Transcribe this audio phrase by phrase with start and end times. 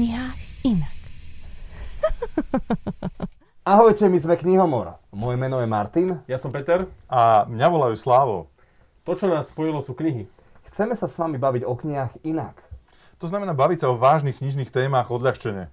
[0.00, 0.96] knihách inak.
[3.68, 4.96] Ahojte, my sme Knihomor.
[5.12, 6.24] Moje meno je Martin.
[6.24, 6.88] Ja som Peter.
[7.04, 8.48] A mňa volajú Slávo.
[9.04, 10.24] To, čo nás spojilo, sú knihy.
[10.72, 12.56] Chceme sa s vami baviť o knihách inak.
[13.20, 15.68] To znamená baviť sa o vážnych knižných témach odľahčene.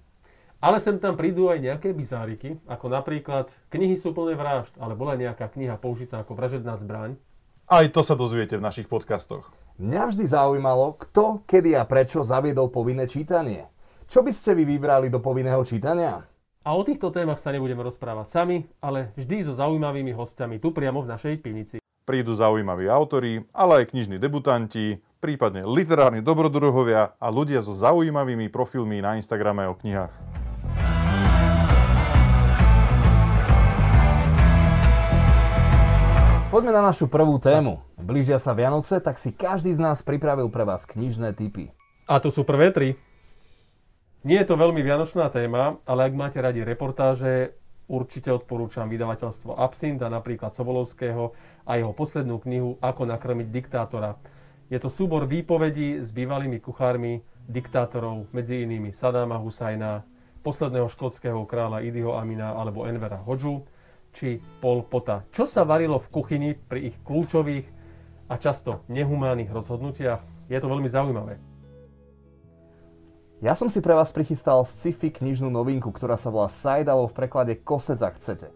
[0.60, 5.16] Ale sem tam prídu aj nejaké bizáriky, ako napríklad knihy sú plné vražd, ale bola
[5.16, 7.16] nejaká kniha použitá ako vražedná zbraň.
[7.64, 9.48] Aj to sa dozviete v našich podcastoch.
[9.80, 13.72] Mňa vždy zaujímalo, kto, kedy a prečo zaviedol povinné čítanie.
[14.08, 16.24] Čo by ste vy vybrali do povinného čítania?
[16.64, 21.04] A o týchto témach sa nebudeme rozprávať sami, ale vždy so zaujímavými hostiami tu priamo
[21.04, 21.76] v našej pivnici.
[22.08, 29.04] Prídu zaujímaví autori, ale aj knižní debutanti, prípadne literárni dobrodruhovia a ľudia so zaujímavými profilmi
[29.04, 30.16] na Instagrame o knihách.
[36.48, 37.84] Poďme na našu prvú tému.
[38.00, 41.68] Blížia sa Vianoce, tak si každý z nás pripravil pre vás knižné typy.
[42.08, 42.96] A tu sú prvé tri.
[44.26, 47.54] Nie je to veľmi vianočná téma, ale ak máte radi reportáže,
[47.86, 54.18] určite odporúčam vydavateľstvo Absint napríklad Sobolovského a jeho poslednú knihu Ako nakrmiť diktátora.
[54.68, 60.02] Je to súbor výpovedí s bývalými kuchármi diktátorov, medzi inými Sadáma Husajna,
[60.42, 63.64] posledného škótskeho kráľa Idiho Amina alebo Envera Hodžu
[64.12, 65.24] či Pol Pota.
[65.30, 67.66] Čo sa varilo v kuchyni pri ich kľúčových
[68.28, 70.50] a často nehumánnych rozhodnutiach?
[70.50, 71.47] Je to veľmi zaujímavé.
[73.38, 77.22] Ja som si pre vás prichystal sci-fi knižnú novinku, ktorá sa volá Side, alebo v
[77.22, 78.50] preklade Kosec, ak chcete.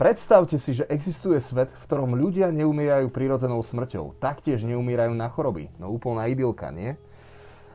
[0.00, 4.16] Predstavte si, že existuje svet, v ktorom ľudia neumierajú prirodzenou smrťou.
[4.16, 5.68] Taktiež neumierajú na choroby.
[5.76, 6.96] No úplná idylka, nie?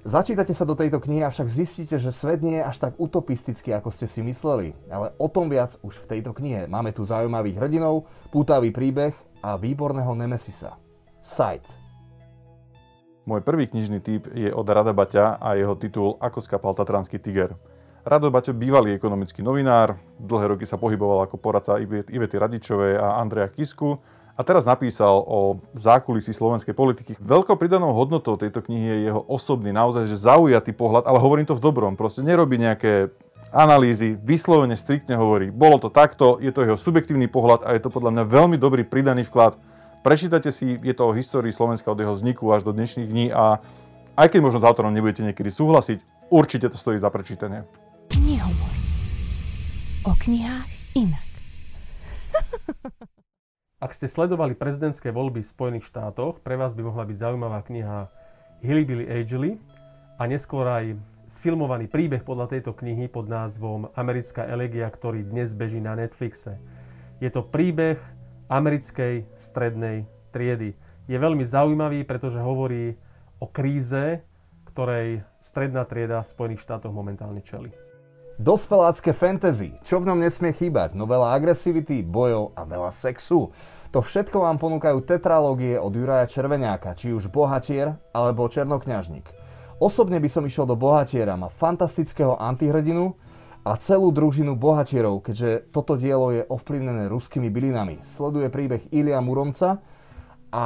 [0.01, 3.93] Začítate sa do tejto knihy, avšak zistíte, že svet nie je až tak utopistický, ako
[3.93, 4.73] ste si mysleli.
[4.89, 6.65] Ale o tom viac už v tejto knihe.
[6.65, 9.13] Máme tu zaujímavých hrdinov, pútavý príbeh
[9.45, 10.81] a výborného Nemesisa.
[11.21, 11.82] Sight.
[13.23, 17.55] Môj prvý knižný typ je od Rada Baťa a jeho titul Ako skapal Tatranský tiger.
[18.03, 23.47] Rado Baťo, bývalý ekonomický novinár, dlhé roky sa pohyboval ako poradca Ivety Radičovej a Andreja
[23.47, 23.95] Kisku
[24.35, 27.15] a teraz napísal o zákulisí slovenskej politiky.
[27.15, 31.55] Veľkou pridanou hodnotou tejto knihy je jeho osobný, naozaj že zaujatý pohľad, ale hovorím to
[31.55, 31.95] v dobrom.
[31.95, 33.15] Proste nerobí nejaké
[33.55, 37.87] analýzy, vyslovene striktne hovorí, bolo to takto, je to jeho subjektívny pohľad a je to
[37.87, 39.55] podľa mňa veľmi dobrý pridaný vklad.
[40.03, 43.63] Prečítajte si, je to o histórii Slovenska od jeho vzniku až do dnešných dní a
[44.19, 47.63] aj keď možno s autorom nebudete niekedy súhlasiť, určite to stojí za prečítanie.
[48.11, 48.73] Knihomor.
[50.03, 50.67] O knihách
[50.99, 51.27] inak.
[53.79, 58.11] Ak ste sledovali prezidentské voľby v Spojených štátoch, pre vás by mohla byť zaujímavá kniha
[58.59, 59.55] Hillbilly Agely
[60.19, 60.99] a neskôr aj
[61.31, 66.59] sfilmovaný príbeh podľa tejto knihy pod názvom Americká elegia, ktorý dnes beží na Netflixe.
[67.23, 68.03] Je to príbeh
[68.47, 70.75] americkej strednej triedy.
[71.05, 72.95] Je veľmi zaujímavý, pretože hovorí
[73.39, 74.23] o kríze,
[74.71, 77.69] ktorej stredná trieda v Spojených štátoch momentálne čeli.
[78.41, 79.77] Dospelácké fantasy.
[79.85, 80.97] Čo v ňom nesmie chýbať?
[80.97, 83.53] No veľa agresivity, bojov a veľa sexu.
[83.93, 89.29] To všetko vám ponúkajú tetralógie od Juraja Červeniáka, či už Bohatier alebo Černokňažník.
[89.77, 93.13] Osobne by som išiel do Bohatiera, má fantastického antihrdinu
[93.63, 98.03] a celú družinu bohatierov, keďže toto dielo je ovplyvnené ruskými bylinami.
[98.03, 99.79] Sleduje príbeh Ilia Muromca,
[100.53, 100.65] a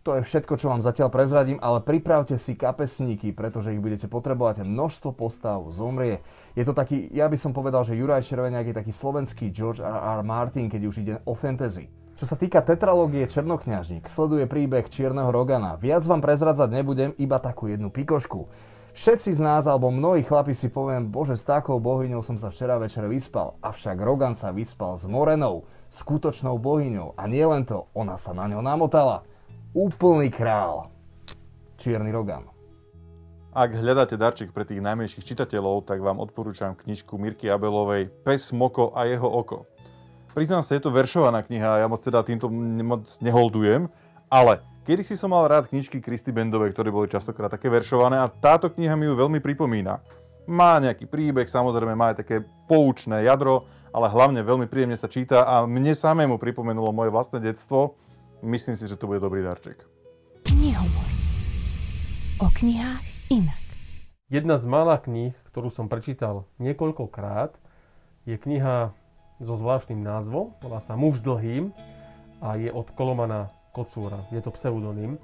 [0.00, 4.64] to je všetko, čo vám zatiaľ prezradím, ale pripravte si kapesníky, pretože ich budete potrebovať.
[4.64, 6.24] Množstvo postav zomrie.
[6.56, 9.92] Je to taký, ja by som povedal, že Juraj Červeniak je taký slovenský George R.
[9.92, 10.24] R.
[10.24, 11.92] Martin, keď už ide o fantasy.
[12.16, 15.76] Čo sa týka tetralógie Černokňažník, sleduje príbeh Čierneho Rogana.
[15.76, 18.48] Viac vám prezradzať nebudem, iba takú jednu pikošku.
[18.96, 22.80] Všetci z nás, alebo mnohí chlapi si poviem, bože, s takou bohyňou som sa včera
[22.80, 23.60] večer vyspal.
[23.60, 27.12] Avšak Rogan sa vyspal s Morenou, skutočnou bohyňou.
[27.12, 29.20] A nie len to, ona sa na ňo namotala.
[29.76, 30.88] Úplný král.
[31.76, 32.48] Čierny Rogan.
[33.52, 38.96] Ak hľadáte darček pre tých najmenších čitateľov, tak vám odporúčam knižku Mirky Abelovej Pes, Moko
[38.96, 39.68] a jeho oko.
[40.32, 42.48] Priznám sa, je to veršovaná kniha, ja moc teda týmto
[42.80, 43.92] moc neholdujem,
[44.32, 48.30] ale Kedy si som mal rád knižky Kristy Bendovej, ktoré boli častokrát také veršované a
[48.30, 49.98] táto kniha mi ju veľmi pripomína.
[50.46, 55.42] Má nejaký príbeh, samozrejme má aj také poučné jadro, ale hlavne veľmi príjemne sa číta
[55.42, 57.98] a mne samému pripomenulo moje vlastné detstvo.
[58.46, 59.82] Myslím si, že to bude dobrý darček.
[60.46, 61.10] Knihomor.
[62.38, 63.02] O knihách
[63.34, 63.58] inak.
[64.30, 67.58] Jedna z mála kníh, ktorú som prečítal niekoľkokrát,
[68.22, 68.94] je kniha
[69.42, 71.74] so zvláštnym názvom, volá sa Muž dlhým
[72.38, 74.24] a je od Kolomana Kocúra.
[74.32, 75.20] Je to pseudonym.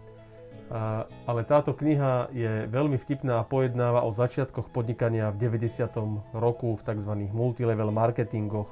[1.25, 5.89] Ale táto kniha je veľmi vtipná a pojednáva o začiatkoch podnikania v 90.
[6.37, 7.13] roku v tzv.
[7.33, 8.69] multilevel marketingoch.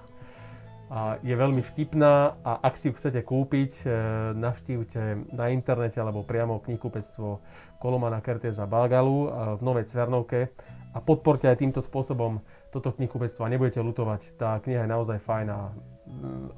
[0.90, 3.92] A je veľmi vtipná a ak si ju chcete kúpiť, e,
[4.34, 7.38] navštívte na internete alebo priamo knihkupectvo
[7.78, 10.50] Kolomana Kertéza Balgalu v Novej Cvernovke
[10.90, 12.42] a podporte aj týmto spôsobom
[12.74, 14.34] toto knihkupectvo a nebudete lutovať.
[14.34, 15.70] Tá kniha je naozaj fajn a,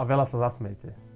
[0.01, 1.12] veľa sa zasmejete.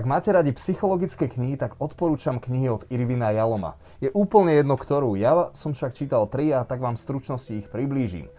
[0.00, 3.76] Ak máte radi psychologické knihy, tak odporúčam knihy od Irvina Jaloma.
[4.00, 5.12] Je úplne jedno ktorú.
[5.12, 8.32] Ja som však čítal tri a tak vám v stručnosti ich priblížim.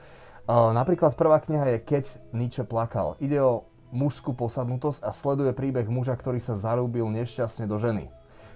[0.50, 2.04] Napríklad prvá kniha je Keď
[2.34, 3.14] Nietzsche plakal.
[3.22, 8.10] Ide o mužskú posadnutosť a sleduje príbeh muža, ktorý sa zarúbil nešťastne do ženy.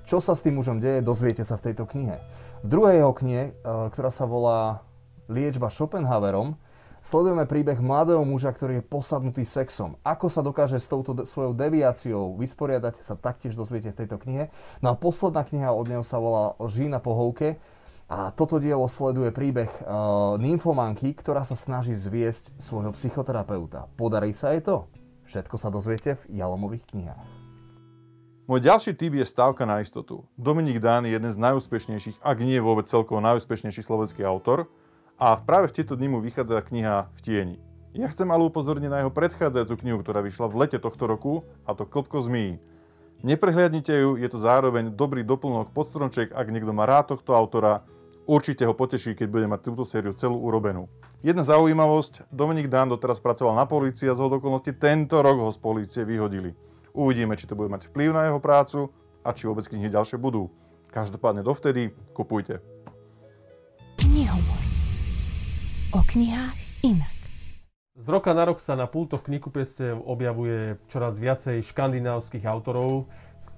[0.10, 2.18] Čo sa s tým mužom deje, dozviete sa v tejto knihe.
[2.66, 3.54] V druhej jeho knihe,
[3.94, 4.82] ktorá sa volá
[5.30, 6.58] Liečba Schopenhauerom,
[7.06, 9.94] Sledujeme príbeh mladého muža, ktorý je posadnutý sexom.
[10.02, 14.50] Ako sa dokáže s touto svojou deviáciou vysporiadať, sa taktiež dozviete v tejto knihe.
[14.82, 17.62] No a posledná kniha od neho sa volá Lží na pohovke.
[18.10, 23.86] A toto dielo sleduje príbeh uh, nymfomanky, ktorá sa snaží zviesť svojho psychoterapeuta.
[24.02, 24.90] Podarí sa jej to?
[25.30, 27.30] Všetko sa dozviete v Jalomových knihách.
[28.50, 30.26] Môj ďalší typ je stávka na istotu.
[30.42, 34.66] Dominik Dán je jeden z najúspešnejších, ak nie vôbec celkovo najúspešnejší slovenský autor–
[35.16, 37.58] a práve v tieto dni mu vychádza kniha V tieni.
[37.96, 41.72] Ja chcem ale upozorniť na jeho predchádzajúcu knihu, ktorá vyšla v lete tohto roku, a
[41.72, 42.60] to Klopko zmí.
[43.24, 47.88] Neprehliadnite ju, je to zároveň dobrý doplnok podstromček, ak niekto má rád tohto autora,
[48.28, 50.92] určite ho poteší, keď bude mať túto sériu celú urobenú.
[51.24, 55.58] Jedna zaujímavosť, Dominik Dán doteraz pracoval na polícii a z okolností tento rok ho z
[55.64, 56.52] polície vyhodili.
[56.92, 58.92] Uvidíme, či to bude mať vplyv na jeho prácu
[59.24, 60.52] a či vôbec knihy ďalšie budú.
[60.92, 62.60] Každopádne dovtedy kupujte.
[64.00, 64.55] O
[66.16, 66.56] knihách
[66.88, 67.12] inak.
[68.00, 73.12] Z roka na rok sa na pultoch knihkupectiev objavuje čoraz viacej škandinávskych autorov,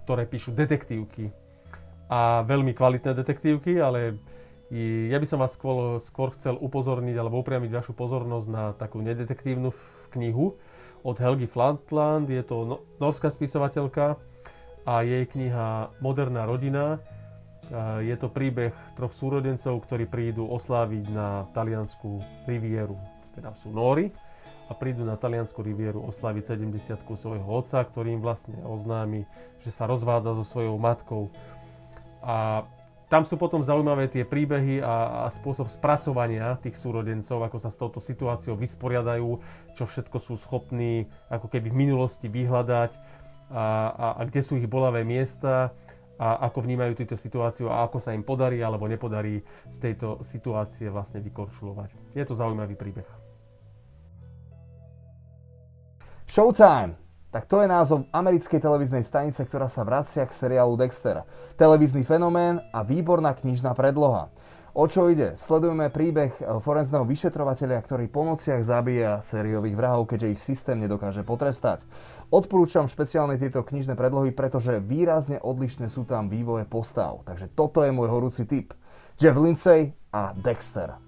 [0.05, 1.29] ktoré píšu detektívky.
[2.09, 4.17] A veľmi kvalitné detektívky, ale
[5.05, 9.69] ja by som vás skôr, skôr chcel upozorniť alebo upriamiť vašu pozornosť na takú nedetektívnu
[10.17, 10.57] knihu
[11.05, 12.25] od Helgi Flatland.
[12.25, 14.17] Je to no, norská spisovateľka
[14.81, 16.97] a jej kniha Moderná rodina
[18.03, 22.95] je to príbeh troch súrodencov, ktorí prídu osláviť na taliansku rivieru.
[23.35, 24.09] Teda sú Nóri
[24.67, 29.23] a prídu na taliansku rivieru osláviť 70 svojho otca, ktorý im vlastne oznámi,
[29.63, 31.31] že sa rozvádza so svojou matkou.
[32.23, 32.67] A
[33.07, 37.79] tam sú potom zaujímavé tie príbehy a, a spôsob spracovania tých súrodencov, ako sa s
[37.79, 39.39] touto situáciou vysporiadajú,
[39.79, 42.99] čo všetko sú schopní ako keby v minulosti vyhľadať
[43.47, 43.63] a,
[43.95, 45.71] a, a kde sú ich bolavé miesta
[46.17, 50.89] a ako vnímajú túto situáciu a ako sa im podarí alebo nepodarí z tejto situácie
[50.89, 51.93] vlastne vykorčulovať.
[52.17, 53.07] Je to zaujímavý príbeh.
[56.27, 56.97] Showtime.
[57.27, 61.27] Tak to je názov americkej televíznej stanice, ktorá sa vracia k seriálu Dexter.
[61.59, 64.31] Televízny fenomén a výborná knižná predloha.
[64.77, 65.33] O čo ide?
[65.33, 71.25] Sledujeme príbeh eh, forenzného vyšetrovateľa, ktorý po nociach zabíja sériových vrahov, keďže ich systém nedokáže
[71.25, 71.81] potrestať.
[72.29, 77.25] Odporúčam špeciálne tieto knižné predlohy, pretože výrazne odlišné sú tam vývoje postav.
[77.25, 78.77] Takže toto je môj horúci tip.
[79.17, 81.01] Jeff Lindsay a Dexter.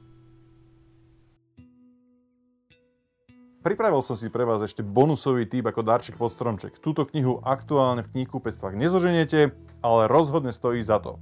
[3.61, 6.81] Pripravil som si pre vás ešte bonusový typ ako darček pod stromček.
[6.81, 9.53] Túto knihu aktuálne v knihkupectvách nezoženiete,
[9.85, 11.21] ale rozhodne stojí za to.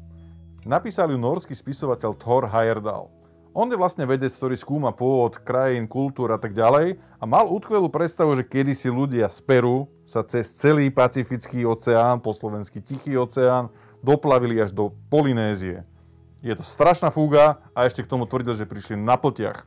[0.66, 3.12] Napísal ju norský spisovateľ Thor Heyerdahl.
[3.58, 7.90] On je vlastne vedec, ktorý skúma pôvod krajín, kultúr a tak ďalej a mal útkvelú
[7.90, 13.74] predstavu, že kedysi ľudia z Peru sa cez celý Pacifický oceán, po slovensky Tichý oceán,
[14.06, 15.82] doplavili až do Polynézie.
[16.46, 19.66] Je to strašná fúga a ešte k tomu tvrdil, že prišli na pltiach.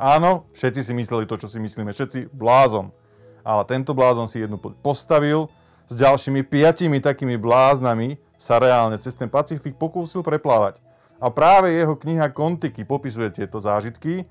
[0.00, 2.96] Áno, všetci si mysleli to, čo si myslíme, všetci blázon.
[3.44, 5.52] Ale tento blázon si jednu postavil
[5.84, 10.78] s ďalšími piatimi takými bláznami, sa reálne cez ten Pacifik pokúsil preplávať.
[11.18, 14.22] A práve jeho kniha Kontiky popisuje tieto zážitky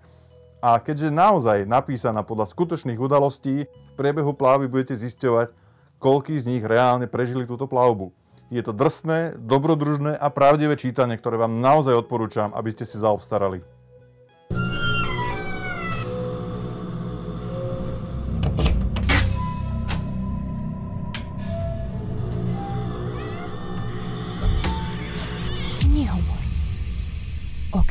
[0.64, 5.52] a keďže naozaj napísaná podľa skutočných udalostí, v priebehu plávy budete zisťovať,
[6.00, 8.16] koľký z nich reálne prežili túto plavbu.
[8.48, 13.77] Je to drsné, dobrodružné a pravdivé čítanie, ktoré vám naozaj odporúčam, aby ste si zaobstarali.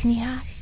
[0.06, 0.55] Knihách inak.